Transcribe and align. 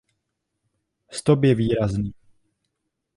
Stop 1.11 1.45
je 1.45 1.55
výrazný. 1.55 2.13